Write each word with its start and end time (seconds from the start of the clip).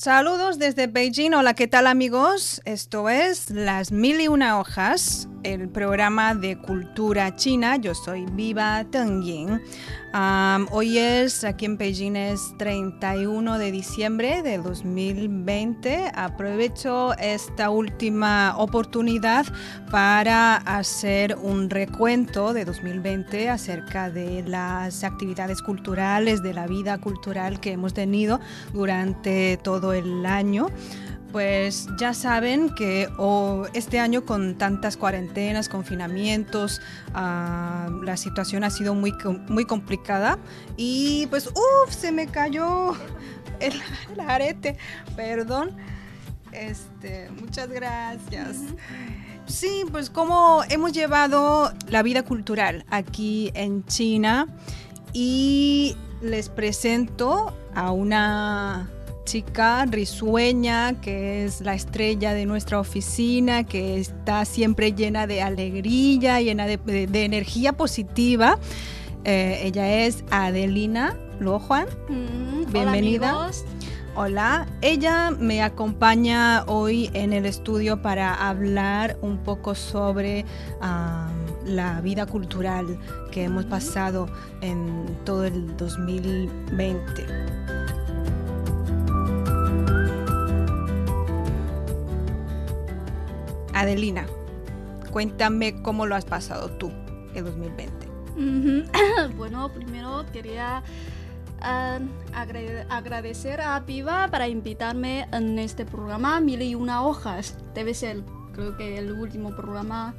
Saludos 0.00 0.60
desde 0.60 0.86
Beijing. 0.86 1.32
Hola, 1.32 1.54
¿qué 1.54 1.66
tal 1.66 1.88
amigos? 1.88 2.62
Esto 2.64 3.08
es 3.08 3.50
Las 3.50 3.90
Mil 3.90 4.20
y 4.20 4.28
Una 4.28 4.60
Hojas, 4.60 5.28
el 5.42 5.68
programa 5.68 6.36
de 6.36 6.56
cultura 6.56 7.34
china. 7.34 7.78
Yo 7.78 7.96
soy 7.96 8.24
Viva 8.26 8.84
Teng 8.92 9.22
Ying. 9.22 9.60
Hoy 10.70 10.98
es, 10.98 11.44
aquí 11.44 11.66
en 11.66 11.76
Beijing 11.76 12.16
es 12.16 12.54
31 12.58 13.58
de 13.58 13.70
diciembre 13.70 14.42
de 14.42 14.58
2020. 14.58 16.12
Aprovecho 16.14 17.14
esta 17.18 17.70
última 17.70 18.56
oportunidad 18.56 19.46
para 19.90 20.56
hacer 20.56 21.36
un 21.36 21.68
recuento 21.70 22.52
de 22.52 22.64
2020 22.64 23.48
acerca 23.50 24.10
de 24.10 24.42
las 24.46 25.04
actividades 25.04 25.62
culturales, 25.62 26.42
de 26.42 26.54
la 26.54 26.66
vida 26.66 26.98
cultural 26.98 27.60
que 27.60 27.72
hemos 27.72 27.94
tenido 27.94 28.40
durante 28.72 29.58
todo 29.62 29.92
el 29.92 30.24
año 30.26 30.68
pues 31.32 31.88
ya 31.98 32.14
saben 32.14 32.74
que 32.74 33.08
este 33.74 33.98
año 33.98 34.24
con 34.24 34.56
tantas 34.56 34.96
cuarentenas, 34.96 35.68
confinamientos, 35.68 36.80
ah, 37.14 37.88
la 38.02 38.16
situación 38.16 38.64
ha 38.64 38.70
sido 38.70 38.94
muy, 38.94 39.14
muy 39.48 39.64
complicada 39.64 40.38
y 40.76 41.26
pues, 41.28 41.48
uff, 41.48 41.94
se 41.94 42.12
me 42.12 42.26
cayó 42.26 42.92
el, 43.60 43.74
arete, 44.26 44.76
perdón. 45.16 45.76
Este, 46.52 47.28
muchas 47.40 47.68
gracias. 47.68 48.56
Sí, 49.46 49.84
pues 49.90 50.10
como 50.10 50.62
hemos 50.70 50.92
llevado 50.92 51.72
la 51.88 52.02
vida 52.02 52.22
cultural 52.22 52.84
aquí 52.90 53.50
en 53.54 53.84
China 53.84 54.46
y 55.12 55.96
les 56.22 56.48
presento 56.48 57.54
a 57.74 57.92
una 57.92 58.90
chica 59.28 59.84
risueña, 59.84 60.98
que 61.02 61.44
es 61.44 61.60
la 61.60 61.74
estrella 61.74 62.32
de 62.32 62.46
nuestra 62.46 62.80
oficina, 62.80 63.64
que 63.64 63.98
está 63.98 64.46
siempre 64.46 64.94
llena 64.94 65.26
de 65.26 65.42
alegría, 65.42 66.40
llena 66.40 66.66
de, 66.66 67.24
energía 67.24 67.74
positiva. 67.74 68.58
Eh, 69.24 69.60
ella 69.64 70.06
es 70.06 70.24
Adelina 70.30 71.14
Luojuan. 71.40 71.86
Mm, 72.08 72.72
Bienvenida. 72.72 73.36
Hola, 73.36 73.52
Hola, 74.16 74.66
ella 74.80 75.30
me 75.30 75.62
acompaña 75.62 76.64
hoy 76.66 77.10
en 77.12 77.34
el 77.34 77.44
estudio 77.44 78.00
para 78.00 78.48
hablar 78.48 79.18
un 79.20 79.36
poco 79.38 79.74
sobre 79.74 80.46
la 80.80 82.00
vida 82.02 82.24
cultural 82.24 82.98
que 83.30 83.44
hemos 83.44 83.66
pasado 83.66 84.26
en 84.62 85.04
todo 85.24 85.44
el 85.44 85.76
2020. 85.76 87.77
Adelina, 93.78 94.26
cuéntame 95.12 95.80
cómo 95.82 96.06
lo 96.06 96.16
has 96.16 96.24
pasado 96.24 96.68
tú 96.70 96.90
en 97.34 97.44
2020. 97.44 98.08
bueno, 99.36 99.68
primero 99.72 100.24
quería 100.32 100.82
ah, 101.60 101.98
agradecer 102.88 103.60
a 103.60 103.84
Piva 103.86 104.28
para 104.32 104.48
invitarme 104.48 105.28
en 105.32 105.58
este 105.60 105.84
programa 105.84 106.40
Mil 106.40 106.60
y 106.62 106.74
una 106.74 107.04
hojas. 107.04 107.56
Debe 107.74 107.94
ser, 107.94 108.24
creo 108.52 108.76
que 108.76 108.98
el 108.98 109.12
último 109.12 109.54
programa 109.54 110.14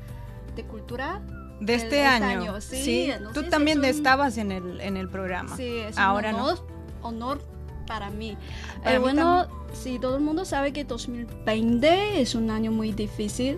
de 0.56 0.64
cultura 0.64 1.22
de 1.60 1.76
este, 1.76 2.06
este 2.06 2.06
año. 2.06 2.62
Sí, 2.62 3.12
tú 3.34 3.44
también 3.44 3.84
estabas 3.84 4.38
en 4.38 4.54
el, 4.54 4.80
en 4.80 4.96
el 4.96 5.10
programa. 5.10 5.56
Sí, 5.58 5.80
es 5.80 5.98
Ahora 5.98 6.30
un 6.30 6.36
honor, 6.36 6.68
honor 7.02 7.59
para 7.90 8.12
mí. 8.12 8.38
Eh, 8.86 9.00
bueno, 9.00 9.48
sí, 9.74 9.98
todo 10.00 10.16
el 10.16 10.22
mundo 10.22 10.46
sabe 10.46 10.72
que 10.72 10.86
2020 10.86 12.22
es 12.22 12.36
un 12.36 12.52
año 12.52 12.72
muy 12.72 12.94
difícil 12.94 13.58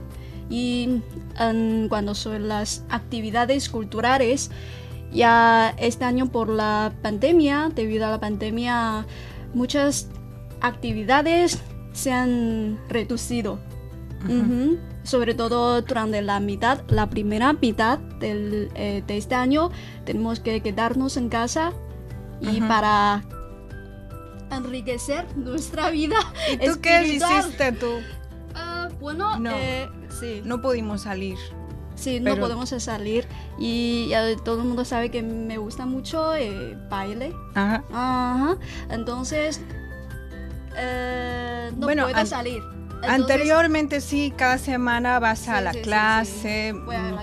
y 0.50 1.02
cuando 1.90 2.16
son 2.16 2.48
las 2.48 2.84
actividades 2.90 3.70
culturales, 3.70 4.50
ya 5.12 5.76
este 5.78 6.06
año 6.06 6.32
por 6.32 6.48
la 6.48 6.94
pandemia, 7.02 7.72
debido 7.76 8.08
a 8.08 8.12
la 8.12 8.20
pandemia, 8.20 9.06
muchas 9.54 10.08
actividades 10.62 11.60
se 11.92 12.12
han 12.12 12.80
reducido. 12.88 13.60
Sobre 15.04 15.34
todo 15.34 15.82
durante 15.82 16.22
la 16.22 16.40
mitad, 16.40 16.82
la 16.88 17.10
primera 17.10 17.54
mitad 17.54 17.98
del, 17.98 18.70
eh, 18.76 19.04
de 19.06 19.18
este 19.18 19.36
año, 19.36 19.72
tenemos 20.06 20.40
que 20.40 20.62
quedarnos 20.62 21.18
en 21.18 21.28
casa 21.28 21.74
y 22.40 22.62
para 22.62 23.24
enriquecer 24.58 25.26
nuestra 25.38 25.90
vida. 25.90 26.18
¿Y 26.52 26.58
tú 26.58 26.80
qué 26.82 27.04
hiciste 27.08 27.72
tú? 27.74 28.00
Ah, 28.56 28.90
bueno, 29.00 29.40
no, 29.40 29.52
eh, 29.54 29.90
sí. 30.20 30.42
No 30.44 30.62
pudimos 30.62 31.02
salir. 31.02 31.38
Sí, 31.96 32.20
no 32.20 32.36
podemos 32.36 32.70
salir 32.70 33.28
y 33.60 34.12
todo 34.44 34.62
el 34.62 34.68
mundo 34.68 34.86
sabe 34.86 35.12
que 35.12 35.22
me 35.22 35.58
gusta 35.58 35.86
mucho 35.86 36.36
eh, 36.36 36.76
baile. 36.90 37.32
Ajá. 37.54 37.84
Ajá. 37.94 38.58
Entonces, 38.90 39.62
eh, 40.76 41.72
no 41.76 41.86
bueno, 41.86 42.08
puedo 42.10 42.26
salir. 42.26 42.64
Anteriormente 43.04 44.02
sí, 44.02 44.34
cada 44.36 44.58
semana 44.58 45.20
vas 45.20 45.48
a, 45.48 45.62
la 45.62 45.72
clase, 45.72 46.74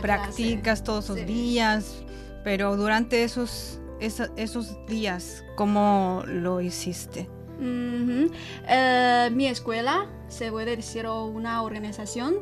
practicas 0.01 0.83
todos 0.83 1.09
los 1.09 1.27
días, 1.27 2.03
pero 2.45 2.77
durante 2.77 3.23
esos 3.25 3.78
esos 4.01 4.87
días, 4.87 5.45
¿cómo 5.57 6.23
lo 6.27 6.61
hiciste? 6.61 7.29
Eh, 7.61 9.31
mi 9.33 9.47
escuela 9.47 10.07
se 10.29 10.51
puede 10.51 10.77
decir 10.77 11.07
una 11.07 11.63
organización 11.63 12.37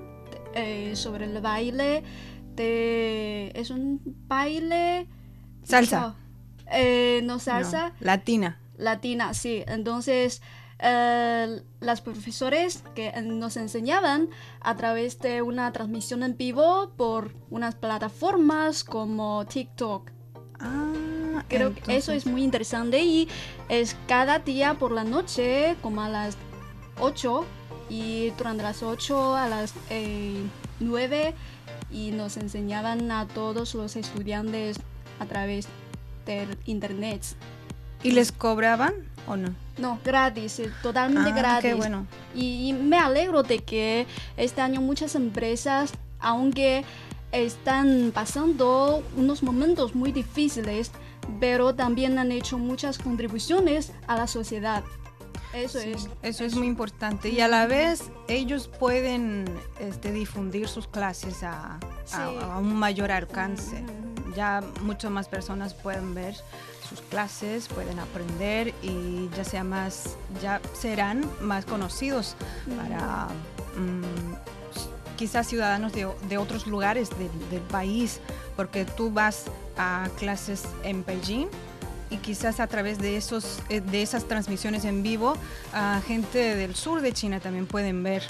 eh, 0.55 0.93
sobre 0.95 1.25
el 1.27 1.41
baile. 1.41 2.03
De, 2.55 3.53
es 3.55 3.71
un 3.71 4.01
baile. 4.27 5.07
Salsa. 5.63 6.15
Eh, 6.71 7.21
no, 7.25 7.39
salsa. 7.39 7.93
latina. 8.01 8.59
Latina, 8.77 9.35
sí. 9.35 9.65
Entonces, 9.67 10.43
las 10.79 12.01
profesores 12.03 12.85
que 12.95 13.13
nos 13.23 13.57
enseñaban 13.57 14.29
a 14.61 14.77
través 14.77 15.19
de 15.21 15.41
una 15.41 15.73
transmisión 15.73 16.23
en 16.23 16.37
vivo 16.37 16.93
por 16.97 17.35
unas 17.51 17.75
plataformas 17.75 18.85
como 18.85 19.47
TikTok. 19.47 20.11
Ah. 20.61 20.86
Creo 21.49 21.75
que 21.75 21.97
eso 21.97 22.13
es 22.13 22.27
muy 22.27 22.43
interesante 22.43 23.03
y 23.03 23.29
es 23.69 23.97
cada 24.09 24.41
día 24.41 24.75
por 24.75 24.93
la 24.93 25.05
noche, 25.05 25.77
como 25.81 26.03
a 26.03 26.09
las 26.09 26.37
8 26.99 27.45
y 27.89 28.31
durante 28.37 28.63
las 28.63 28.83
8 28.83 29.37
a 29.37 29.49
las 29.49 29.75
9 30.81 31.29
eh, 31.29 31.35
y 31.91 32.11
nos 32.11 32.37
enseñaban 32.37 33.11
a 33.13 33.27
todos 33.29 33.75
los 33.75 33.97
estudiantes 33.97 34.79
a 35.21 35.27
través 35.27 35.69
del 36.25 36.59
internet. 36.67 37.23
¿Y 38.03 38.11
les 38.11 38.33
cobraban 38.33 38.95
o 39.27 39.37
no? 39.37 39.55
No, 39.79 39.99
gratis, 40.05 40.59
eh, 40.59 40.71
totalmente 40.83 41.31
ah, 41.31 41.37
gratis. 41.37 41.71
Qué 41.71 41.75
bueno. 41.75 42.07
y 42.35 42.73
me 42.73 42.99
alegro 42.99 43.43
de 43.43 43.61
que 43.61 44.07
este 44.37 44.61
año 44.61 44.81
muchas 44.81 45.15
empresas, 45.15 45.93
aunque 46.19 46.85
están 47.33 48.13
pasando 48.15 49.03
unos 49.17 49.43
momentos 49.43 49.95
muy 49.95 50.13
difíciles, 50.13 50.91
pero 51.41 51.75
también 51.75 52.19
han 52.19 52.33
hecho 52.33 52.59
muchas 52.59 52.99
contribuciones 52.99 53.93
a 54.07 54.17
la 54.17 54.27
sociedad. 54.27 54.85
Eso 55.53 55.79
es. 55.79 56.09
Eso 56.23 56.45
es 56.45 56.55
muy 56.55 56.67
importante. 56.67 57.31
Y 57.31 57.41
a 57.41 57.49
la 57.49 57.67
vez 57.67 58.11
ellos 58.29 58.69
pueden 58.69 59.47
este, 59.81 60.13
difundir 60.13 60.69
sus 60.69 60.87
clases 60.87 61.43
a, 61.43 61.79
un 62.59 62.75
mayor 62.75 63.11
alcance. 63.11 63.83
Ya 64.35 64.63
muchas 64.83 65.11
más 65.11 65.29
personas 65.29 65.73
pueden 65.73 66.15
ver 66.15 66.35
sus 66.87 67.01
clases, 67.01 67.69
pueden 67.69 67.99
aprender 67.99 68.75
y 68.83 69.31
ya 69.35 69.45
sea 69.45 69.65
más, 69.65 70.17
ya 70.43 70.61
serán 70.75 71.25
más 71.41 71.65
conocidos 71.65 72.37
para 72.77 73.29
mm, 73.77 75.17
quizás 75.17 75.47
ciudadanos 75.47 75.93
de, 75.93 76.39
otros 76.39 76.67
lugares 76.67 77.11
del 77.51 77.63
país, 77.63 78.21
porque 78.57 78.85
tú 78.85 79.11
vas 79.11 79.47
a 79.77 80.09
clases 80.19 80.65
en 80.83 81.05
Beijing 81.05 81.49
y 82.11 82.19
quizás 82.19 82.61
a 82.61 82.67
través 82.67 82.99
de, 82.99 83.17
esos, 83.17 83.61
eh, 83.69 83.81
de 83.81 84.03
esas 84.03 84.27
transmisiones 84.27 84.85
en 84.85 85.03
vivo, 85.03 85.35
a 85.73 86.01
gente 86.07 86.55
del 86.55 86.75
sur 86.75 87.01
de 87.01 87.13
China 87.13 87.41
también 87.41 87.67
pueden 87.67 88.03
ver 88.03 88.23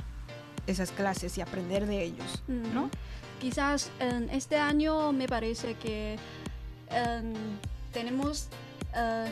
esas 0.67 0.91
clases 0.91 1.37
y 1.39 1.41
aprender 1.41 1.87
de 1.87 2.03
ellos, 2.03 2.43
¿no? 2.49 2.91
Quizás 3.41 3.91
en 4.01 4.31
este 4.31 4.57
año 4.57 5.13
me 5.13 5.29
parece 5.29 5.75
que 5.75 6.17
em, 6.89 7.35
tenemos, 7.93 8.49
uh, 8.95 9.29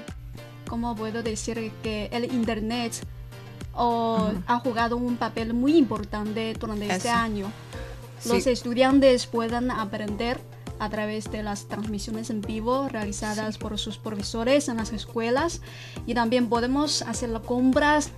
¿cómo 0.69 0.95
puedo 0.95 1.23
decir? 1.23 1.73
Que 1.83 2.09
el 2.13 2.33
Internet 2.33 2.95
ha 3.77 4.61
jugado 4.63 4.97
un 4.97 5.17
papel 5.17 5.53
muy 5.53 5.77
importante 5.77 6.55
durante 6.55 6.89
este 6.89 7.09
año. 7.09 7.51
Los 8.27 8.47
estudiantes 8.47 9.27
puedan 9.27 9.71
aprender 9.71 10.41
a 10.79 10.91
través 10.91 11.31
de 11.31 11.43
las 11.43 11.67
transmisiones 11.67 12.31
en 12.31 12.41
vivo 12.41 12.89
realizadas 12.89 13.59
por 13.59 13.79
sus 13.79 13.99
profesores 13.99 14.69
en 14.69 14.77
las 14.77 14.93
escuelas 14.93 15.61
y 16.07 16.15
también 16.15 16.49
podemos 16.49 17.03
hacer 17.03 17.31
las 17.31 17.43
compras 17.43 18.11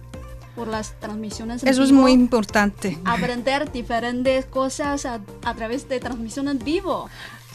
por 0.55 0.69
las 0.69 0.99
transmisiones. 0.99 1.63
Eso 1.63 1.83
es 1.83 1.93
muy 1.93 2.13
importante. 2.13 2.99
Aprender 3.05 3.71
diferentes 3.71 4.47
cosas 4.47 5.05
a, 5.05 5.21
través 5.55 5.89
de 5.89 6.01
transmisiones 6.01 6.55
en 6.55 6.65
vivo. 6.65 7.09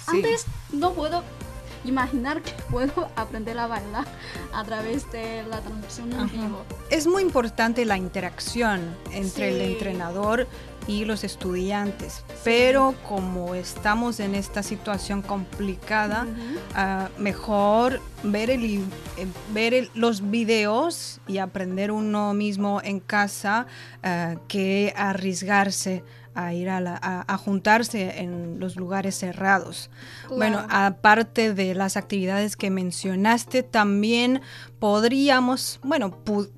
Antes 0.08 0.46
no 0.72 0.94
puedo 0.94 1.24
imaginar 1.84 2.42
que 2.42 2.52
puedo 2.70 3.10
aprender 3.16 3.58
a 3.58 3.68
bailar 3.68 4.06
a 4.54 4.64
través 4.64 5.12
de 5.12 5.44
la 5.50 5.60
transmisión 5.62 6.14
en 6.14 6.30
vivo. 6.30 6.64
Es 6.90 7.08
muy 7.08 7.24
importante 7.24 7.86
la 7.86 7.98
interacción 7.98 8.96
entre 9.12 9.50
el 9.50 9.62
entrenador 9.62 10.48
y 10.88 11.06
los 11.06 11.24
estudiantes, 11.24 12.24
pero 12.44 12.96
como 13.08 13.56
estamos 13.56 14.20
en 14.20 14.36
esta 14.36 14.64
situación 14.64 15.22
complicada, 15.22 16.28
ah, 16.76 17.10
mejor 17.18 18.02
ver, 18.24 18.50
el, 18.50 18.66
eh, 19.18 19.28
ver 19.54 19.90
los 19.94 20.30
videos 20.30 21.22
y 21.28 21.38
aprender 21.38 21.92
uno 21.92 22.34
mismo 22.34 22.82
en 22.84 23.00
casa 23.00 23.68
ah, 24.04 24.36
que 24.48 24.94
arriesgarse 24.96 26.04
a 26.34 26.54
ir 26.54 26.70
a, 26.70 26.80
a, 27.28 27.38
juntarse 27.38 28.22
en 28.22 28.60
los 28.60 28.76
lugares 28.76 29.16
cerrados. 29.16 29.90
Bueno, 30.30 30.66
aparte 30.70 31.54
de 31.54 31.76
las 31.76 31.98
actividades 31.98 32.56
que 32.56 32.70
mencionaste, 32.70 33.64
también 33.64 34.42
podríamos, 34.80 35.80
bueno, 35.84 36.12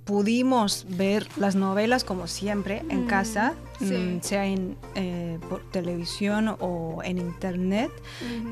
pudimos 0.06 0.86
ver 0.90 1.28
las 1.38 1.56
novelas 1.56 2.04
como 2.04 2.28
siempre 2.28 2.84
en 2.90 3.08
casa, 3.08 3.54
mm, 3.84 4.22
sea 4.22 4.46
en 4.46 4.78
eh, 4.96 5.40
por 5.50 5.62
televisión 5.72 6.56
o 6.60 7.02
en 7.04 7.18
internet. 7.18 7.92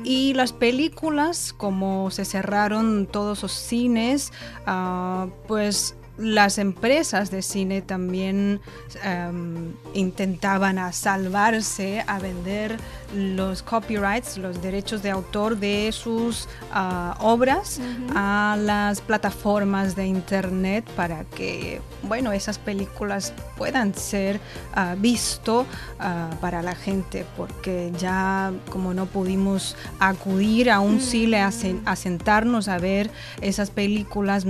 Y 0.04 0.34
las 0.34 0.52
películas, 0.52 1.52
como 1.52 2.10
se 2.10 2.24
cerraron 2.24 3.06
todos 3.06 3.42
los 3.42 3.52
cines, 3.52 4.32
uh, 4.66 5.28
pues 5.46 5.96
las 6.18 6.58
empresas 6.58 7.30
de 7.30 7.42
cine 7.42 7.80
también 7.82 8.60
em, 9.02 9.72
intentaban 9.94 10.78
a 10.78 10.92
salvarse, 10.92 12.04
a 12.06 12.18
vender 12.18 12.78
los 13.14 13.62
copyrights, 13.62 14.38
los 14.38 14.62
derechos 14.62 15.02
de 15.02 15.10
autor 15.10 15.58
de 15.58 15.90
sus 15.92 16.48
ah, 16.72 17.16
obras 17.20 17.80
a 18.14 18.56
las 18.58 19.00
plataformas 19.00 19.96
de 19.96 20.06
internet 20.06 20.88
para 20.96 21.24
que, 21.24 21.80
bueno, 22.02 22.32
esas 22.32 22.58
películas 22.58 23.32
puedan 23.56 23.94
ser 23.94 24.40
uh, 24.76 24.98
visto 24.98 25.66
ah, 25.98 26.30
para 26.40 26.62
la 26.62 26.74
gente, 26.74 27.26
porque 27.36 27.92
ya 27.98 28.52
como 28.70 28.94
no 28.94 29.06
pudimos 29.06 29.76
acudir 29.98 30.70
a 30.70 30.80
un 30.80 31.00
cine 31.00 31.42
a, 31.42 31.50
a 31.84 31.96
sentarnos 31.96 32.68
a 32.68 32.78
ver 32.78 33.10
esas 33.40 33.70
películas, 33.70 34.46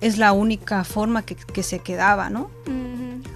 es 0.00 0.18
la 0.18 0.32
única 0.32 0.84
forma 0.84 1.22
que, 1.22 1.62
se 1.62 1.80
quedaba, 1.80 2.30
¿no? 2.30 2.50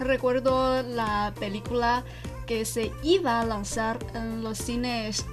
Recuerdo 0.00 0.82
la 0.82 1.32
película 1.38 2.04
que 2.46 2.64
se 2.64 2.92
iba 3.02 3.40
a 3.40 3.44
lanzar 3.44 3.98
en 4.14 4.42
los 4.42 4.58
cines 4.58 5.24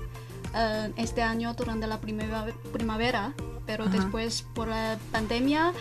eh, 0.55 0.91
este 0.97 1.21
año 1.21 1.53
durante 1.53 1.87
la 1.87 1.99
primavera, 1.99 3.33
pero 3.65 3.85
después 3.85 4.45
por 4.53 4.67
la 4.67 4.97
pandemia 5.11 5.73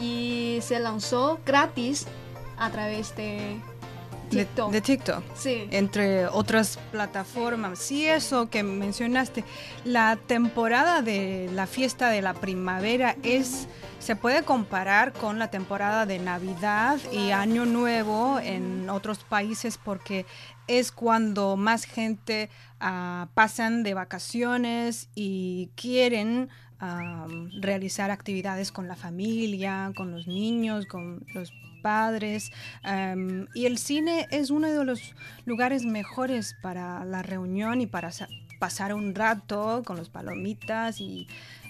y 0.00 0.58
se 0.62 0.78
lanzó 0.78 1.40
gratis 1.44 2.06
a 2.58 2.70
través 2.70 3.14
de 3.16 3.60
TikTok. 4.28 4.72
De, 4.72 4.80
TikTok. 4.80 5.24
Sí. 5.34 5.68
Entre 5.70 6.26
otras 6.26 6.78
plataformas. 6.92 7.78
Sí, 7.78 8.06
eso 8.06 8.48
que 8.50 8.62
mencionaste. 8.62 9.44
La 9.84 10.16
temporada 10.16 11.02
de 11.02 11.50
la 11.52 11.66
fiesta 11.66 12.10
de 12.10 12.22
la 12.22 12.34
primavera 12.34 13.16
es 13.22 13.68
se 13.98 14.16
puede 14.16 14.44
comparar 14.44 15.12
con 15.12 15.38
la 15.38 15.50
temporada 15.50 16.06
de 16.06 16.18
Navidad 16.18 16.98
y 17.12 17.30
Año 17.30 17.66
Nuevo 17.66 18.38
en 18.38 18.88
otros 18.90 19.18
países 19.24 19.76
porque 19.76 20.24
es 20.68 20.92
cuando 20.92 21.56
más 21.56 21.84
gente 21.84 22.48
uh, 22.80 23.26
pasan 23.34 23.82
de 23.82 23.94
vacaciones 23.94 25.08
y 25.14 25.70
quieren 25.74 26.48
realizar 27.60 28.12
actividades 28.12 28.70
con 28.70 28.86
la 28.86 28.94
familia, 28.94 29.90
con 29.96 30.12
los 30.12 30.28
niños, 30.28 30.86
con 30.86 31.24
los 31.34 31.52
padres. 31.82 32.50
y 33.54 33.66
el 33.66 33.78
cine 33.78 34.26
es 34.30 34.50
uno 34.50 34.68
de 34.68 34.84
los 34.84 35.14
lugares 35.44 35.84
mejores 35.84 36.54
para 36.62 37.04
la 37.04 37.22
reunión 37.22 37.80
y 37.80 37.86
para 37.86 38.10
pasar 38.58 38.92
un 38.94 39.14
rato 39.14 39.82
con 39.84 39.96
los 39.96 40.08
palomitas 40.08 41.00
y, 41.00 41.28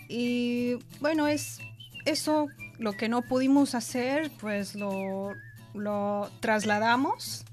y 0.09 0.79
bueno, 1.01 1.27
es 1.29 1.61
eso, 2.05 2.49
lo 2.79 2.93
que 2.93 3.09
no 3.09 3.23
pudimos 3.23 3.75
hacer, 3.75 4.31
pues 4.41 4.75
lo, 4.75 5.35
trasladamos 6.41 7.45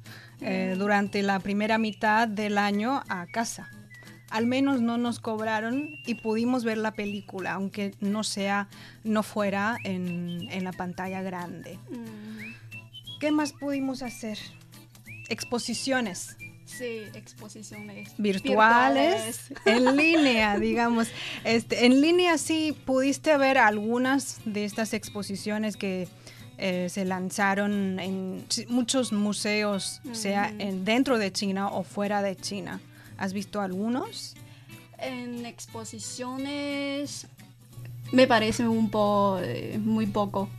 eh, 0.42 0.76
durante 0.78 1.22
la 1.24 1.40
primera 1.40 1.78
mitad 1.78 2.28
del 2.28 2.58
año 2.58 3.04
a 3.10 3.26
casa. 3.28 3.70
Al 4.30 4.48
menos 4.48 4.82
no 4.82 4.98
nos 4.98 5.20
cobraron 5.20 5.90
y 6.06 6.16
pudimos 6.16 6.64
ver 6.64 6.78
la 6.78 6.94
película, 6.94 7.54
aunque 7.54 7.94
no 8.00 8.24
sea, 8.24 8.68
no 9.04 9.24
fuera 9.24 9.78
en, 9.84 10.64
la 10.64 10.72
pantalla 10.72 11.22
grande. 11.22 11.78
Mm. 11.90 13.20
¿Qué 13.20 13.32
más 13.32 13.54
pudimos 13.54 14.02
hacer? 14.02 14.38
Exposiciones. 15.30 16.38
Sí, 16.66 17.04
exposiciones 17.14 18.14
virtuales, 18.18 19.54
en 19.66 19.96
línea, 19.96 20.60
digamos. 20.60 21.08
Este, 21.44 21.86
en 21.86 22.02
línea 22.02 22.38
sí 22.40 22.76
pudiste 22.86 23.38
ver 23.38 23.60
algunas 23.60 24.40
de 24.46 24.66
estas 24.66 24.94
exposiciones 24.94 25.78
que 25.78 26.08
eh, 26.58 26.88
se 26.90 27.06
lanzaron 27.06 28.00
en 28.00 28.46
muchos 28.70 29.12
museos, 29.14 30.02
sea 30.14 30.54
en, 30.58 30.86
dentro 30.86 31.18
de 31.18 31.32
China 31.32 31.68
o 31.68 31.84
fuera 31.84 32.22
de 32.22 32.36
China. 32.36 32.82
¿Has 33.18 33.34
visto 33.34 33.62
algunos? 33.62 34.36
En 34.98 35.46
exposiciones 35.46 37.28
me 38.12 38.28
parece 38.28 38.68
un 38.68 38.90
poco, 38.90 39.40
eh, 39.42 39.80
muy 39.84 40.06
poco. 40.06 40.50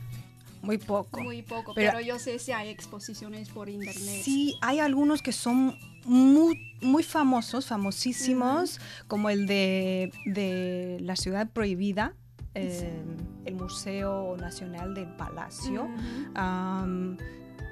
Muy 0.61 0.77
poco. 0.77 1.21
Muy 1.21 1.43
poco, 1.43 1.73
pero, 1.73 2.01
yo 2.01 2.19
sé 2.19 2.39
si 2.39 2.51
hay 2.51 2.69
exposiciones 2.69 3.49
por 3.49 3.69
internet. 3.69 4.21
Sí, 4.23 4.55
hay 4.61 4.79
algunos 4.79 5.21
que 5.21 5.31
son 5.31 5.77
muy, 6.03 6.75
muy 6.81 7.03
famosos, 7.03 7.67
famosísimos, 7.67 8.81
como 9.07 9.29
el 9.29 9.47
de, 9.47 10.11
de, 10.25 10.97
la 11.01 11.15
ciudad 11.15 11.47
prohibida, 11.49 12.13
eh, 12.53 12.91
el 13.45 13.55
Museo 13.55 14.35
Nacional 14.37 14.93
del 14.93 15.07
Palacio. 15.15 15.87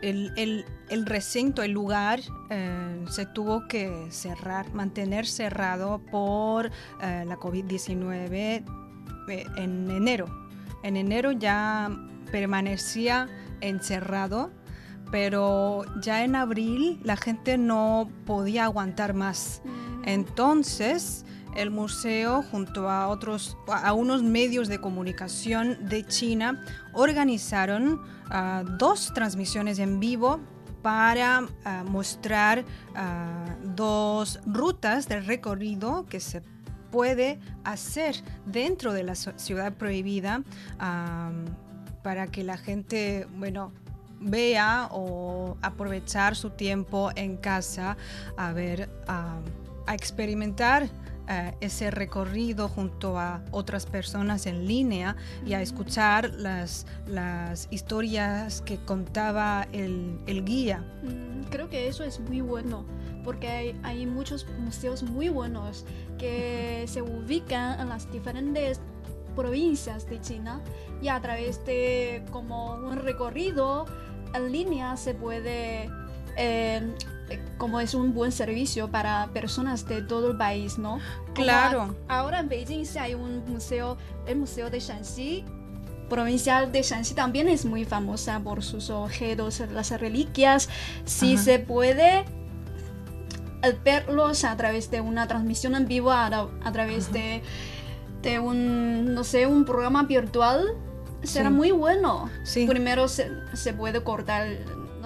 El, 0.09 0.31
el, 0.35 0.65
el, 0.89 1.05
recinto, 1.05 1.63
el 1.63 1.71
lugar, 1.71 2.19
eh, 2.49 3.05
se 3.09 3.25
tuvo 3.25 3.67
que 3.67 4.07
cerrar, 4.09 4.73
mantener 4.73 5.25
cerrado 5.25 5.99
por 6.11 6.67
eh, 7.01 7.23
la 7.25 7.37
COVID-19 7.37 8.63
en 9.57 9.91
enero. 9.91 10.27
En 10.83 10.97
enero 10.97 11.31
ya 11.31 11.89
permanecía 12.31 13.27
encerrado 13.61 14.51
pero 15.11 15.83
ya 16.01 16.23
en 16.23 16.35
abril 16.35 16.99
la 17.03 17.15
gente 17.15 17.57
no 17.57 18.09
podía 18.25 18.65
aguantar 18.65 19.13
más. 19.13 19.61
Mm. 19.63 20.09
Entonces, 20.09 21.25
el 21.55 21.71
museo 21.71 22.43
junto 22.43 22.89
a 22.89 23.07
otros 23.07 23.57
a 23.67 23.93
unos 23.93 24.23
medios 24.23 24.67
de 24.67 24.79
comunicación 24.79 25.87
de 25.87 26.05
China 26.05 26.63
organizaron 26.93 28.01
ah, 28.29 28.63
dos 28.77 29.13
transmisiones 29.13 29.79
en 29.79 29.99
vivo 29.99 30.39
para 30.81 31.47
ah, 31.63 31.83
mostrar 31.87 32.65
ah, 32.95 33.45
dos 33.63 34.39
rutas 34.45 35.07
de 35.07 35.21
recorrido 35.21 36.05
que 36.05 36.19
se 36.19 36.41
puede 36.91 37.39
hacer 37.63 38.15
dentro 38.45 38.93
de 38.93 39.03
la 39.03 39.15
ciudad 39.15 39.73
prohibida 39.73 40.43
para 42.03 42.27
que 42.27 42.43
la 42.43 42.55
gente, 42.55 43.27
bueno, 43.35 43.73
vea 44.21 44.89
o 44.91 45.57
aprovechar 45.61 46.35
su 46.35 46.51
tiempo 46.51 47.11
en 47.15 47.37
casa 47.37 47.97
a 48.37 48.53
ver, 48.53 48.89
a, 49.07 49.39
experimentar 49.93 50.89
eh, 51.29 51.53
ese 51.61 51.91
recorrido 51.91 52.67
junto 52.67 53.19
a 53.19 53.43
otras 53.51 53.85
personas 53.85 54.45
en 54.45 54.67
línea 54.67 55.15
y 55.45 55.53
a 55.53 55.61
escuchar 55.61 56.31
las, 56.35 56.85
las 57.07 57.67
historias 57.71 58.61
que 58.61 58.77
contaba 58.77 59.67
el, 59.71 60.19
el 60.27 60.45
guía. 60.45 60.83
Mm, 61.03 61.49
creo 61.49 61.69
que 61.69 61.87
eso 61.87 62.03
es 62.03 62.19
muy 62.19 62.41
bueno 62.41 62.85
porque 63.23 63.47
hay, 63.47 63.79
hay, 63.81 64.05
muchos 64.05 64.45
museos 64.59 65.01
muy 65.01 65.29
buenos 65.29 65.83
que 66.19 66.85
se 66.87 67.01
ubican 67.01 67.79
en 67.79 67.89
las 67.89 68.11
diferentes 68.11 68.79
provincias 69.35 70.07
de 70.07 70.21
China 70.21 70.61
y 71.01 71.07
a 71.07 71.19
través 71.19 71.63
de 71.65 72.23
como 72.31 72.75
un 72.75 72.97
recorrido 72.97 73.85
en 74.33 74.51
línea 74.51 74.97
se 74.97 75.13
puede, 75.13 75.89
eh, 76.37 76.93
como 77.57 77.79
es 77.79 77.93
un 77.93 78.13
buen 78.13 78.31
servicio 78.31 78.89
para 78.89 79.29
personas 79.33 79.87
de 79.87 80.01
todo 80.01 80.31
el 80.31 80.37
país, 80.37 80.77
¿no? 80.77 80.99
claro. 81.33 81.95
ahora 82.07 82.39
en 82.39 82.49
Beijing 82.49 82.85
sí 82.85 82.97
hay 82.97 83.13
un 83.13 83.43
museo, 83.45 83.97
el 84.27 84.37
Museo 84.37 84.69
de 84.69 84.79
Shanxi, 84.79 85.43
provincial 86.09 86.71
de 86.71 86.81
Shanxi 86.81 87.13
también 87.13 87.49
es 87.49 87.65
muy 87.65 87.85
famosa 87.85 88.39
por 88.39 88.63
sus 88.63 88.89
objetos, 88.89 89.59
las 89.71 89.89
reliquias. 89.99 90.69
Si 91.05 91.37
se 91.37 91.59
puede 91.59 92.25
verlos 93.83 94.43
a 94.43 94.55
través 94.55 94.91
de 94.91 95.01
una 95.01 95.27
transmisión 95.27 95.75
en 95.75 95.87
vivo, 95.87 96.11
a, 96.11 96.47
través 96.71 97.11
de, 97.11 97.41
de, 98.21 98.39
un, 98.39 99.13
no 99.13 99.23
sé, 99.23 99.47
un 99.47 99.65
programa 99.65 100.03
virtual, 100.03 100.75
será 101.23 101.49
muy 101.49 101.71
bueno. 101.71 102.29
Primero 102.67 103.07
se, 103.07 103.31
se 103.53 103.73
puede 103.73 104.03
cortar 104.03 104.45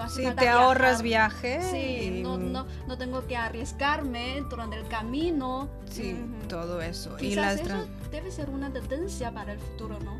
si 0.07 0.25
te 0.31 0.47
ahorras 0.47 1.01
viajes. 1.01 1.65
Sí, 1.71 2.21
no, 2.23 2.37
no, 2.37 2.65
no, 2.87 2.97
tengo 2.97 3.25
que 3.27 3.35
arriesgarme 3.35 4.43
durante 4.49 4.77
el 4.77 4.87
camino. 4.87 5.69
Sí, 5.89 6.15
todo 6.47 6.81
eso. 6.81 7.17
y 7.19 7.35
las 7.35 7.59
eso 7.59 7.87
debe 8.11 8.31
ser 8.31 8.49
una 8.49 8.71
tendencia 8.71 9.31
para 9.31 9.53
el 9.53 9.59
futuro, 9.59 9.99
¿no? 9.99 10.17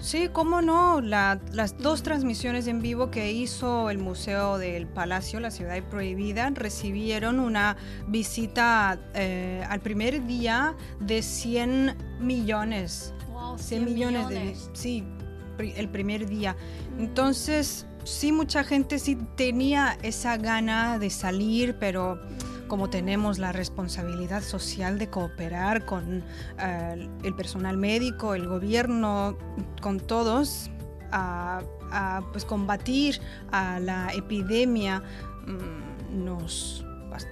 Sí, 0.00 0.28
cómo 0.32 0.62
no. 0.62 1.00
las 1.00 1.78
dos 1.78 2.02
transmisiones 2.02 2.68
en 2.68 2.80
vivo 2.80 3.10
que 3.10 3.32
hizo 3.32 3.90
el 3.90 3.98
Museo 3.98 4.56
del 4.56 4.86
Palacio, 4.86 5.40
la 5.40 5.50
Ciudad 5.50 5.82
Prohibida, 5.90 6.50
recibieron 6.50 7.40
una 7.40 7.76
visita 8.06 8.98
eh, 9.14 9.64
al 9.68 9.80
primer 9.80 10.24
día 10.26 10.76
de 11.00 11.22
100 11.22 11.96
millones. 12.20 13.12
Wow, 13.32 13.58
100, 13.58 13.84
millones, 13.84 14.28
de... 14.28 14.56
Sí, 14.72 15.04
el 15.58 15.88
primer 15.88 16.28
día. 16.28 16.56
Mm. 16.96 17.00
Entonces, 17.00 17.87
sí, 18.08 18.32
mucha 18.32 18.64
gente 18.64 18.98
sí 18.98 19.16
tenía 19.36 19.98
esa 20.02 20.36
gana 20.36 20.98
de 20.98 21.10
salir, 21.10 21.76
pero 21.78 22.20
como 22.66 22.90
tenemos 22.90 23.38
la 23.38 23.52
responsabilidad 23.52 24.42
social 24.42 24.98
de 24.98 25.08
cooperar 25.08 25.84
con 25.84 26.22
eh, 26.58 27.08
el 27.22 27.34
personal 27.34 27.76
médico, 27.76 28.34
el 28.34 28.46
gobierno, 28.46 29.36
con 29.80 30.00
todos, 30.00 30.70
a, 31.10 31.62
pues 32.32 32.44
combatir 32.44 33.20
a 33.50 33.80
la 33.80 34.12
epidemia, 34.12 35.02
mm, 35.46 36.24
nos 36.24 36.84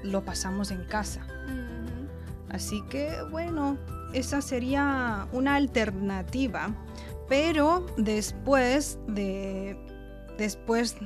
lo 0.03 0.25
pasamos 0.25 0.71
en 0.71 0.85
casa. 0.85 1.27
Así 2.49 2.83
que 2.89 3.13
bueno, 3.31 3.77
esa 4.15 4.41
sería 4.41 5.29
una 5.33 5.57
alternativa, 5.57 6.75
pero 7.29 7.85
después 7.99 8.99
de 9.09 9.86
después 10.39 10.97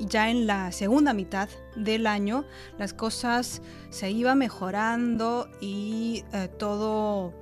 ya 0.00 0.30
en 0.30 0.46
la 0.46 0.72
segunda 0.72 1.12
mitad 1.12 1.48
del 1.76 2.06
año 2.06 2.44
las 2.78 2.94
cosas 2.94 3.62
se 3.90 4.10
iban 4.10 4.38
mejorando 4.38 5.48
y 5.60 6.24
eh, 6.32 6.48
todo 6.58 7.34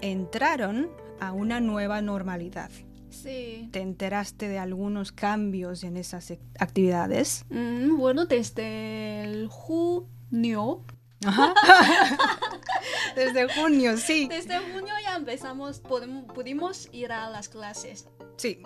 entraron 0.00 0.88
a 1.20 1.32
una 1.32 1.60
nueva 1.60 2.00
normalidad. 2.02 2.70
Sí. 3.10 3.68
¿Te 3.72 3.80
enteraste 3.80 4.48
de 4.48 4.58
algunos 4.58 5.10
cambios 5.10 5.82
en 5.84 5.96
esas 5.96 6.32
actividades? 6.58 7.44
Mm, 7.48 7.96
bueno, 7.96 8.26
desde 8.26 9.24
el 9.24 9.48
junio. 9.48 10.84
desde 13.16 13.48
junio, 13.54 13.96
sí. 13.96 14.28
Desde 14.28 14.58
junio 14.58 14.92
ya 15.02 15.16
empezamos, 15.16 15.80
pudimos 15.80 16.90
ir 16.92 17.10
a 17.10 17.30
las 17.30 17.48
clases. 17.48 18.06
Sí 18.36 18.62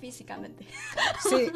físicamente. 0.00 0.66
Sí, 1.28 1.50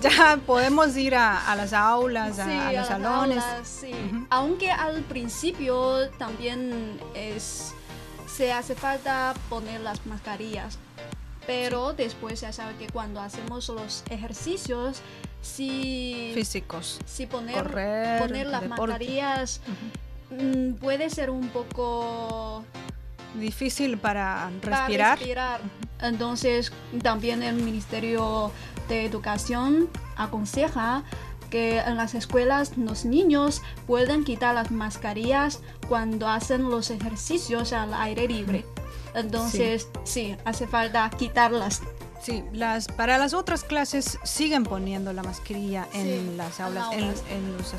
ya 0.00 0.38
podemos 0.46 0.96
ir 0.96 1.14
a, 1.14 1.54
las 1.56 1.72
aulas, 1.72 2.38
a, 2.38 2.72
los 2.72 2.86
salones. 2.86 3.42
sí. 3.64 3.92
Aunque 4.30 4.70
al 4.70 5.02
principio 5.02 6.08
también 6.18 6.98
es, 7.14 7.74
se 8.26 8.52
hace 8.52 8.74
falta 8.74 9.34
poner 9.48 9.80
las 9.80 10.06
mascarillas. 10.06 10.78
Pero 11.46 11.92
después 11.92 12.40
ya 12.40 12.52
sabe 12.52 12.76
que 12.76 12.86
cuando 12.88 13.20
hacemos 13.20 13.68
los 13.68 14.04
ejercicios, 14.10 15.02
si 15.40 16.30
físicos, 16.34 17.00
si 17.04 17.26
poner, 17.26 17.64
poner 18.20 18.46
las 18.46 18.68
mascarillas 18.68 19.60
mm, 20.30 20.74
puede 20.74 21.10
ser 21.10 21.30
un 21.30 21.48
poco 21.48 22.64
difícil 23.34 23.98
para 23.98 24.50
respirar. 24.60 25.18
Entonces, 26.02 26.72
también 27.02 27.42
el 27.42 27.56
Ministerio 27.56 28.50
de 28.88 29.06
Educación 29.06 29.88
aconseja 30.16 31.04
que 31.50 31.78
en 31.78 31.96
las 31.96 32.14
escuelas 32.14 32.76
los 32.78 33.04
niños 33.04 33.62
pueden 33.86 34.24
quitar 34.24 34.54
las 34.54 34.70
mascarillas 34.70 35.60
cuando 35.88 36.26
hacen 36.26 36.70
los 36.70 36.90
ejercicios 36.90 37.72
al 37.72 37.92
aire 37.94 38.26
libre. 38.26 38.64
Entonces, 39.14 39.88
sí 40.04 40.36
hace 40.44 40.66
falta 40.66 41.10
quitarlas 41.10 41.82
Sí, 42.22 42.44
las, 42.52 42.86
para 42.86 43.18
las 43.18 43.34
otras 43.34 43.64
clases 43.64 44.16
siguen 44.22 44.62
poniendo 44.62 45.12
la 45.12 45.24
mascarilla 45.24 45.88
en 45.92 46.36
las 46.36 46.60
aulas, 46.60 46.86
en, 46.92 47.08
los, 47.08 47.74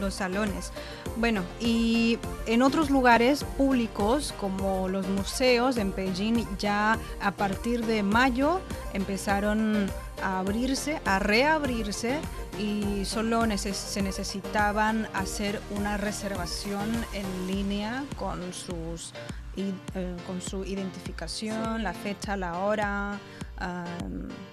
los, 0.00 0.14
salones. 0.14 0.72
Bueno, 1.18 1.42
y 1.60 2.18
en 2.46 2.62
otros 2.62 2.88
lugares 2.88 3.44
públicos 3.44 4.32
como 4.40 4.88
los 4.88 5.06
museos 5.08 5.76
en 5.76 5.94
Beijing 5.94 6.46
ya 6.58 6.98
a 7.20 7.32
partir 7.32 7.84
de 7.84 8.02
mayo 8.02 8.62
empezaron 8.94 9.90
a 10.22 10.38
abrirse, 10.38 11.02
a 11.04 11.18
reabrirse 11.18 12.18
y 12.58 13.04
solo 13.04 13.44
se 13.58 14.02
necesitaban 14.02 15.06
hacer 15.12 15.60
una 15.76 15.98
reservación 15.98 16.88
en 17.12 17.46
línea 17.46 18.04
con 18.18 18.54
sus 18.54 19.12
eh, 19.58 20.16
con 20.26 20.40
su 20.40 20.64
identificación, 20.64 21.82
la 21.82 21.92
fecha, 21.92 22.38
la 22.38 22.60
hora, 22.60 23.18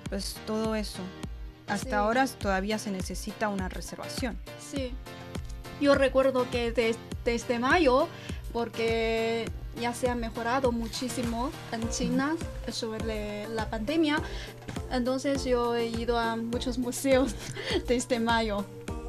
pues 0.10 0.36
todo 0.46 0.76
eso. 0.76 1.02
Hasta 1.68 2.00
ahora 2.00 2.26
todavía 2.28 2.80
se 2.80 2.92
necesita 2.92 3.48
una 3.50 3.70
reservación. 3.70 4.38
Sí. 4.60 4.92
Yo 5.80 5.96
recuerdo 5.96 6.50
que 6.50 6.98
desde 7.24 7.60
mayo, 7.60 8.08
porque 8.52 9.46
ya 9.80 9.94
se 9.94 10.10
ha 10.10 10.16
mejorado 10.16 10.72
muchísimo 10.72 11.52
en 11.72 11.88
China 11.90 12.36
sobre 12.72 13.48
la 13.50 13.70
pandemia, 13.70 14.22
entonces 14.92 15.46
yo 15.46 15.76
he 15.76 15.88
ido 15.88 16.18
a 16.18 16.36
muchos 16.36 16.78
museos 16.78 17.36
desde 17.88 18.20
mayo. 18.20 18.66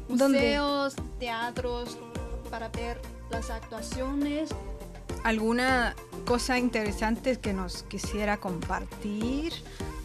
Museos, 0.07 0.95
teatros, 1.19 1.97
para 2.49 2.69
ver 2.69 3.01
las 3.31 3.49
actuaciones. 3.49 4.49
¿Alguna 5.23 5.95
cosa 6.25 6.57
interesante 6.57 7.39
que 7.39 7.53
nos 7.53 7.83
quisiera 7.83 8.37
compartir? 8.37 9.53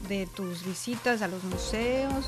De 0.09 0.27
tus 0.27 0.65
visitas 0.65 1.23
a 1.23 1.29
los 1.29 1.43
museos 1.45 2.27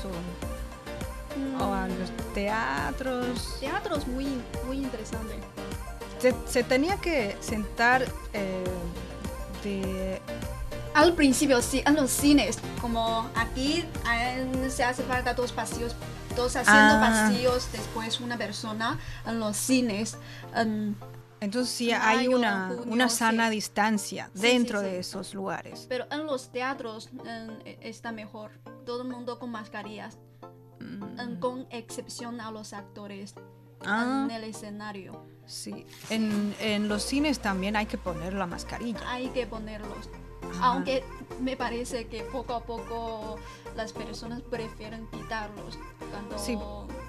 o, 1.59 1.63
a 1.63 1.87
mm. 1.87 1.99
los 1.99 2.33
teatros? 2.33 3.57
Teatros 3.59 4.07
muy, 4.07 4.27
muy 4.65 4.77
interesante. 4.77 5.35
Se, 6.47 6.63
tenía 6.63 6.97
que 6.97 7.37
sentar 7.39 8.05
eh, 8.33 8.63
de... 9.63 10.21
Al 10.93 11.13
principio, 11.13 11.61
sí, 11.61 11.81
en 11.85 11.95
los 11.95 12.11
cines, 12.11 12.57
como 12.81 13.29
aquí 13.35 13.85
se 14.69 14.83
hace 14.83 15.03
falta 15.03 15.33
dos 15.33 15.51
pasillos, 15.51 15.95
dos 16.35 16.55
haciendo 16.55 16.95
ah. 16.95 16.99
pasillos, 16.99 17.71
después 17.71 18.19
una 18.19 18.37
persona 18.37 18.99
en 19.25 19.39
los 19.39 19.55
cines. 19.55 20.17
Entonces 21.41 21.73
sí 21.73 21.91
hay 21.91 22.27
una, 22.27 22.75
una 22.85 23.09
sana 23.09 23.49
distancia 23.49 24.29
dentro 24.33 24.81
de 24.81 24.99
esos 24.99 25.33
lugares. 25.33 25.85
Pero 25.87 26.05
en 26.11 26.25
los 26.25 26.51
teatros 26.51 27.09
e, 27.65 27.77
está 27.81 28.11
mejor. 28.11 28.51
Todo 28.85 29.03
el 29.03 29.07
mundo 29.07 29.39
con 29.39 29.51
mascarillas. 29.51 30.17
Mm. 30.79 31.39
con 31.39 31.67
excepción 31.71 32.39
a 32.39 32.51
los 32.51 32.71
actores 32.71 33.35
ah. 33.85 34.25
en 34.25 34.31
el 34.31 34.45
escenario. 34.45 35.25
Sí. 35.45 35.85
En, 36.09 36.55
en, 36.61 36.87
los 36.87 37.03
cines 37.03 37.39
también 37.39 37.75
hay 37.75 37.85
que 37.85 37.97
poner 37.97 38.33
la 38.33 38.45
mascarilla. 38.45 38.99
Hay 39.05 39.27
que 39.29 39.45
ponerlos. 39.45 40.09
Aunque 40.61 41.03
me 41.41 41.57
parece 41.57 42.07
que 42.07 42.23
poco 42.23 42.53
a 42.53 42.63
poco 42.63 43.37
las 43.75 43.93
personas 43.93 44.41
prefieren 44.41 45.07
quitarlos. 45.07 45.77
sí, 46.37 46.57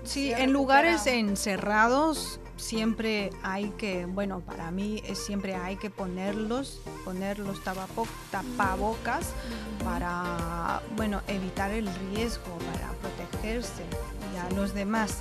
sí 0.04 0.32
en 0.32 0.52
lugares 0.52 1.06
encerrados 1.06 2.40
siempre 2.60 3.30
hay 3.42 3.70
que, 3.70 4.06
bueno, 4.06 4.40
para 4.40 4.70
mí 4.70 5.02
es 5.06 5.18
siempre 5.18 5.54
hay 5.54 5.76
que 5.76 5.90
ponerlos, 5.90 6.80
poner 7.04 7.38
los 7.38 7.60
tapabocas 7.64 9.32
para, 9.84 10.82
bueno, 10.96 11.22
evitar 11.26 11.70
el 11.70 11.88
riesgo, 12.10 12.58
para 12.72 12.92
protegerse 12.92 13.82
y 14.34 14.38
a 14.38 14.50
los 14.54 14.74
demás. 14.74 15.18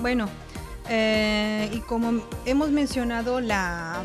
Bueno, 0.00 0.28
eh, 0.88 1.68
y 1.72 1.80
como 1.80 2.22
hemos 2.46 2.70
mencionado, 2.70 3.40
la, 3.40 4.04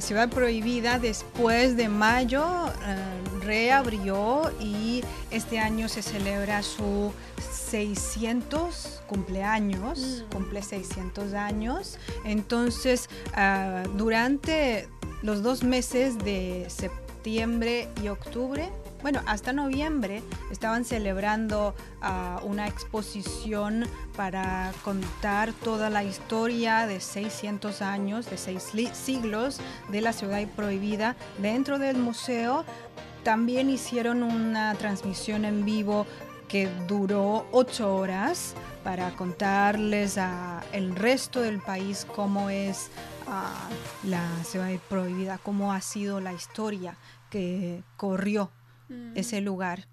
ciudad 0.00 0.28
prohibida 0.28 0.98
después 0.98 1.76
de 1.76 1.88
mayo 1.88 2.44
eh, 2.86 2.96
reabrió 3.44 4.50
y 4.60 5.02
este 5.30 5.58
año 5.58 5.88
se 5.88 6.02
celebra 6.02 6.62
su 6.62 7.12
600 7.52 9.02
cumpleaños, 9.06 10.24
mm. 10.28 10.32
cumple 10.32 10.62
600 10.62 11.34
años. 11.34 11.98
Entonces, 12.24 13.08
ah, 13.34 13.82
durante 13.96 14.88
los 15.22 15.42
dos 15.42 15.62
meses 15.64 16.18
de 16.18 16.66
septiembre 16.68 17.88
y 18.02 18.08
octubre, 18.08 18.70
bueno, 19.04 19.20
hasta 19.26 19.52
noviembre 19.52 20.22
estaban 20.50 20.86
celebrando 20.86 21.74
ah, 22.00 22.40
una 22.42 22.66
exposición 22.66 23.84
para 24.16 24.72
contar 24.82 25.52
toda 25.52 25.90
la 25.90 26.04
historia 26.04 26.86
de 26.86 27.00
600 27.00 27.82
años, 27.82 28.30
de 28.30 28.38
seis 28.38 28.72
siglos 28.94 29.60
de 29.90 30.00
la 30.00 30.14
ciudad 30.14 30.42
prohibida 30.56 31.16
dentro 31.36 31.78
del 31.78 31.98
museo. 31.98 32.64
También 33.24 33.70
hicieron 33.70 34.22
una 34.22 34.74
transmisión 34.74 35.46
en 35.46 35.64
vivo 35.64 36.06
que 36.46 36.68
duró 36.86 37.46
ocho 37.52 37.96
horas 37.96 38.54
para 38.84 39.10
contarles 39.16 40.18
al 40.18 40.94
resto 40.94 41.40
del 41.40 41.58
país 41.60 42.06
cómo 42.14 42.50
es 42.50 42.90
ah, 43.26 43.68
la 44.02 44.28
ciudad 44.44 44.70
prohibida, 44.90 45.38
cómo 45.38 45.72
ha 45.72 45.80
sido 45.80 46.20
la 46.20 46.34
historia 46.34 46.98
que 47.30 47.82
corrió 47.96 48.50
mm. 48.90 49.16
ese 49.16 49.40
lugar. 49.40 49.88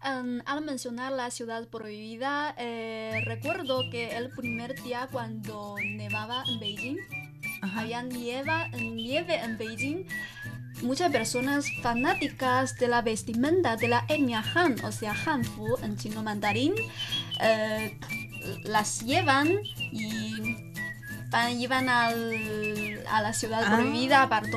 al 0.00 0.64
mencionar 0.64 1.10
la 1.10 1.32
ciudad 1.32 1.66
prohibida, 1.66 2.54
eh, 2.58 3.22
recuerdo 3.24 3.90
que 3.90 4.16
el 4.16 4.30
primer 4.30 4.80
día 4.84 5.08
cuando 5.10 5.74
nevaba 5.82 6.44
en 6.46 6.60
Beijing, 6.60 6.98
había 7.60 8.02
nieve, 8.02 8.70
nieve 8.80 9.34
en 9.34 9.58
Beijing, 9.58 10.06
muchas 10.82 11.10
personas 11.10 11.66
fanáticas 11.82 12.76
de 12.76 12.88
la 12.88 13.02
vestimenta 13.02 13.76
de 13.76 13.88
la 13.88 14.04
etnia 14.08 14.44
Han, 14.54 14.82
o 14.84 14.92
sea, 14.92 15.12
Hanfu 15.12 15.76
en 15.82 15.96
chino 15.96 16.22
mandarín, 16.22 16.74
eh, 17.40 17.98
las 18.64 19.02
llevan 19.04 19.58
y 19.92 20.56
van, 21.30 21.58
llevan 21.58 21.88
al, 21.88 23.04
a 23.10 23.22
la 23.22 23.32
ciudad 23.32 23.62
ah. 23.66 23.76
prohibida 23.76 24.28
para 24.28 24.48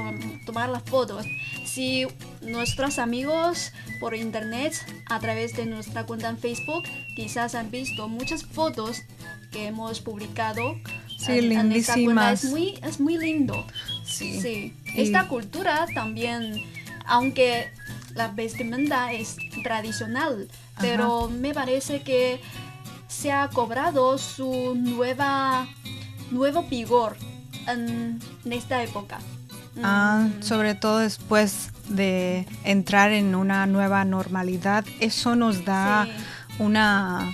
tomar 0.45 0.69
las 0.69 0.83
fotos. 0.83 1.25
Si 1.65 2.07
nuestros 2.41 2.99
amigos 2.99 3.71
por 3.99 4.15
internet, 4.15 4.73
a 5.09 5.19
través 5.19 5.55
de 5.55 5.65
nuestra 5.65 6.05
cuenta 6.05 6.29
en 6.29 6.37
Facebook, 6.37 6.83
quizás 7.15 7.55
han 7.55 7.71
visto 7.71 8.07
muchas 8.07 8.43
fotos 8.43 9.03
que 9.51 9.67
hemos 9.67 9.99
publicado. 9.99 10.75
Sí, 11.17 11.41
lindísimas. 11.41 12.43
Es 12.43 12.49
muy, 12.49 12.79
es 12.81 12.99
muy 12.99 13.17
lindo. 13.17 13.65
Sí. 14.11 14.73
Esta 14.95 15.27
cultura 15.27 15.85
también, 15.93 16.61
aunque 17.05 17.71
la 18.13 18.27
vestimenta 18.29 19.13
es 19.13 19.37
tradicional, 19.63 20.47
pero 20.79 21.29
me 21.29 21.53
parece 21.53 22.01
que 22.01 22.41
se 23.07 23.31
ha 23.31 23.49
cobrado 23.49 24.17
su 24.17 24.75
nueva 24.75 25.67
nuevo 26.31 26.63
vigor 26.63 27.17
en, 27.67 28.19
esta 28.49 28.83
época. 28.83 29.19
Ah, 29.83 30.27
mm. 30.27 30.43
sobre 30.43 30.75
todo 30.75 30.99
después 30.99 31.69
de 31.87 32.45
entrar 32.63 33.11
en 33.11 33.35
una 33.35 33.65
nueva 33.65 34.03
normalidad, 34.05 34.85
eso 34.99 35.35
nos 35.35 35.63
da 35.65 36.07
una 36.59 37.31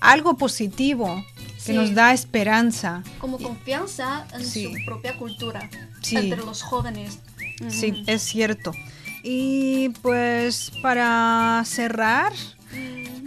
algo 0.00 0.36
positivo 0.36 1.22
que 1.70 1.76
nos 1.76 1.94
da 1.94 2.12
esperanza. 2.12 3.02
Como 3.18 3.38
confianza 3.38 4.26
en 4.34 4.46
su 4.46 4.72
propia 4.84 5.16
cultura 5.16 5.70
entre 6.10 6.38
los 6.38 6.62
jóvenes. 6.62 7.18
Sí, 7.68 8.02
es 8.06 8.22
cierto. 8.22 8.72
Y 9.22 9.90
pues 10.02 10.72
para 10.82 11.62
cerrar, 11.66 12.32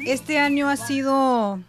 este 0.05 0.39
año 0.39 0.69
ha 0.69 0.75
sido 0.75 1.59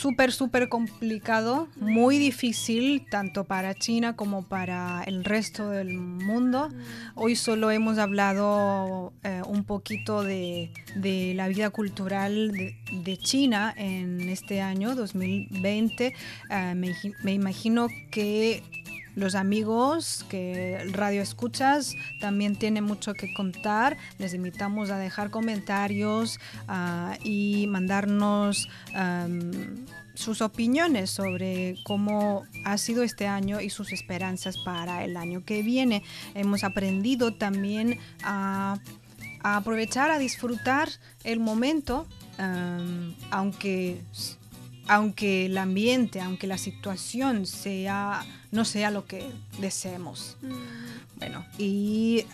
súper, 0.00 0.32
súper 0.32 0.70
complicado, 0.70 1.68
muy 1.76 2.16
difícil, 2.18 3.04
tanto 3.10 3.44
para 3.44 3.74
China 3.74 4.16
como 4.16 4.42
para 4.42 5.02
el 5.04 5.24
resto 5.24 5.68
del 5.68 5.98
mundo. 5.98 6.70
Hoy 7.14 7.36
solo 7.36 7.70
hemos 7.70 7.98
hablado 7.98 9.12
eh, 9.22 9.42
un 9.46 9.64
poquito 9.64 10.22
de, 10.22 10.72
de, 10.96 11.34
la 11.34 11.48
vida 11.48 11.68
cultural 11.68 12.50
de, 12.50 13.16
China 13.18 13.74
en 13.76 14.30
este 14.30 14.62
año 14.62 14.94
2020. 14.94 16.06
Eh, 16.06 16.74
me, 16.74 16.94
me 17.22 17.34
imagino 17.34 17.88
que 18.10 18.62
los 19.14 19.34
amigos 19.34 20.24
que 20.28 20.78
radio 20.92 21.22
escuchas 21.22 21.94
también 22.20 22.56
tienen 22.56 22.84
mucho 22.84 23.14
que 23.14 23.32
contar. 23.34 23.96
Les 24.18 24.34
invitamos 24.34 24.90
a 24.90 24.98
dejar 24.98 25.30
comentarios 25.30 26.38
ah, 26.68 27.16
y 27.22 27.66
mandarnos 27.68 28.68
sus 30.14 30.42
opiniones 30.42 31.10
sobre 31.10 31.76
cómo 31.84 32.44
ha 32.64 32.78
sido 32.78 33.02
este 33.02 33.26
año 33.26 33.60
y 33.60 33.70
sus 33.70 33.92
esperanzas 33.92 34.58
para 34.58 35.04
el 35.04 35.16
año 35.16 35.44
que 35.44 35.62
viene. 35.62 36.02
Hemos 36.34 36.62
aprendido 36.62 37.32
también 37.32 37.98
a, 38.22 38.78
aprovechar, 39.42 40.10
a 40.10 40.18
disfrutar 40.18 40.88
el 41.24 41.40
momento, 41.40 42.06
aunque 43.30 44.02
aunque 44.90 45.46
el 45.46 45.56
ambiente, 45.56 46.20
aunque 46.20 46.48
la 46.48 46.58
situación 46.58 47.46
sea, 47.46 48.26
no 48.50 48.64
sea 48.64 48.90
lo 48.90 49.06
que 49.06 49.24
deseemos. 49.60 50.36
Mm. 50.42 51.18
Bueno, 51.18 51.46
y 51.58 52.24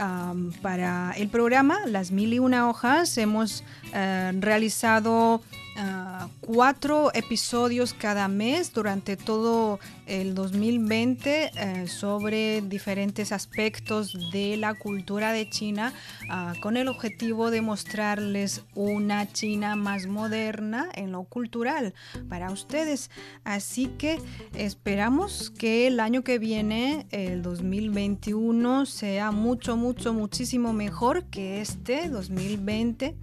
para 0.63 1.13
el 1.19 1.29
programa 1.29 1.77
Las 1.85 2.13
Mil 2.13 2.33
y 2.33 2.39
Una 2.39 2.67
Hojas 2.71 3.19
hemos 3.19 3.63
eh, 3.93 4.33
realizado 4.41 5.43
Ah, 5.79 6.29
cuatro 6.41 7.11
episodios 7.13 7.93
cada 7.93 8.29
mes 8.29 8.73
durante 8.73 9.19
todo 9.19 9.79
el 10.07 10.35
2020 10.35 11.51
eh, 11.55 11.87
sobre 11.87 12.63
diferentes 12.63 13.31
aspectos 13.31 14.31
de 14.33 14.57
la 14.57 14.73
cultura 14.73 15.33
de 15.33 15.51
China 15.51 15.93
ah, 16.31 16.55
con 16.63 16.79
el 16.79 16.89
objetivo 16.89 17.51
de 17.51 17.61
mostrarles 17.61 18.63
una 18.75 19.31
China 19.31 19.77
más 19.77 20.07
moderna 20.07 20.89
en 20.95 21.13
lo 21.13 21.25
cultural 21.25 21.93
para 22.31 22.51
ustedes. 22.51 23.11
Así 23.45 23.89
que 23.99 24.19
esperamos 24.55 25.51
que 25.51 25.87
el 25.89 26.01
año 26.01 26.25
que 26.25 26.39
viene, 26.39 27.07
el 27.11 27.43
2021, 27.43 28.87
sea 28.87 29.31
mucho, 29.31 29.77
mucho, 29.77 30.15
muchísimo 30.15 30.73
mejor 30.73 31.25
que 31.25 31.61
este 31.61 32.09
2020 32.09 33.15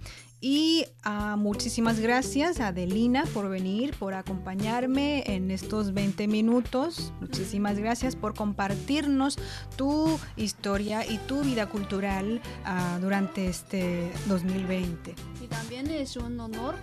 y 0.44 0.84
ah, 1.04 1.36
muchísimas 1.38 2.00
gracias 2.00 2.60
a 2.60 2.66
Adelina 2.66 3.24
por 3.32 3.48
venir, 3.48 3.94
por 3.98 4.12
acompañarme 4.12 5.24
en 5.24 5.50
estos 5.50 5.94
20 5.94 6.28
minutos. 6.28 7.14
Muchísimas 7.18 7.78
gracias 7.78 8.14
por 8.14 8.34
compartirnos 8.34 9.38
tu 9.78 10.20
historia 10.36 11.10
y 11.10 11.16
tu 11.16 11.40
vida 11.40 11.66
cultural 11.66 12.42
ah, 12.66 12.98
durante 13.00 13.48
este 13.48 14.12
2020. 14.26 15.14
Y 15.42 15.46
también 15.46 15.90
es 15.90 16.14
un 16.18 16.38
honor 16.38 16.74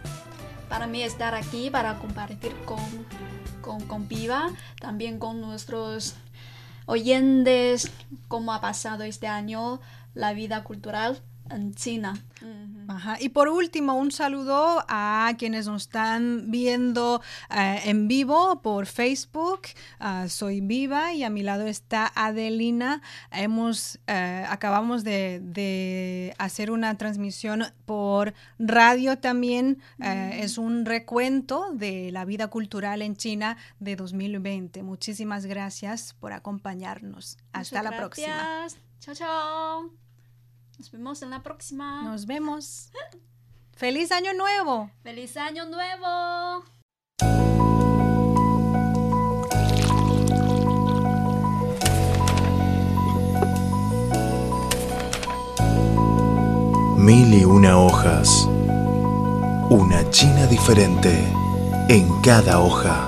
para 0.68 0.88
mí 0.88 1.04
estar 1.04 1.36
aquí 1.36 1.70
para 1.70 2.00
compartir 2.00 2.54
con, 2.66 2.80
con, 3.62 3.86
con 3.86 4.08
Viva, 4.08 4.50
también 4.80 5.20
con 5.20 5.40
nuestros 5.40 6.16
oyentes, 6.88 7.92
cómo 8.28 8.54
ha 8.54 8.60
pasado 8.60 9.04
este 9.04 9.28
año 9.28 9.82
la 10.16 10.34
vida 10.34 10.64
cultural 10.64 11.22
en 11.52 11.76
China. 11.76 12.16
Y 13.20 13.30
por 13.30 13.50
último, 13.50 13.96
un 13.96 14.12
saludo 14.12 14.84
a 14.88 15.34
quienes 15.38 15.68
nos 15.68 15.84
están 15.84 16.52
viendo 16.52 17.22
eh, 17.50 17.82
en 17.86 18.08
vivo 18.08 18.62
por 18.62 18.86
Facebook. 18.86 19.62
Ah, 20.00 20.28
soy 20.30 20.62
Viva 20.62 21.14
y 21.14 21.24
a 21.24 21.30
mi 21.30 21.44
lado 21.44 21.68
está 21.68 22.12
Adelina. 22.16 23.02
Hemos, 23.32 24.00
eh, 24.08 24.46
acabamos 24.48 25.04
de, 25.04 26.34
hacer 26.38 26.72
una 26.72 26.98
transmisión 26.98 27.66
por 27.86 28.34
radio 28.60 29.18
también. 29.18 29.82
Eh, 30.00 30.40
es 30.44 30.58
un 30.58 30.86
recuento 30.86 31.72
de 31.74 32.12
la 32.12 32.26
vida 32.26 32.48
cultural 32.48 33.02
en 33.02 33.16
China 33.16 33.58
de 33.80 33.96
2020. 33.96 34.84
Muchísimas 34.84 35.46
gracias 35.46 36.16
por 36.20 36.34
acompañarnos. 36.34 37.38
Hasta 37.54 37.84
la 37.84 37.96
próxima. 37.96 38.68
Chao, 39.00 39.16
chao. 39.16 40.11
Nos 40.82 40.90
vemos 40.90 41.22
en 41.22 41.30
la 41.30 41.44
próxima. 41.44 42.02
Nos 42.02 42.26
vemos. 42.26 42.90
¡Feliz 43.78 44.12
Año 44.12 44.34
Nuevo! 44.34 44.90
¡Feliz 45.04 45.38
Año 45.38 45.66
Nuevo! 45.66 46.64
Mil 56.98 57.32
y 57.32 57.46
una 57.46 57.78
hojas. 57.78 58.48
Una 59.70 60.10
China 60.10 60.48
diferente 60.48 61.32
en 61.90 62.22
cada 62.24 62.60
hoja. 62.60 63.08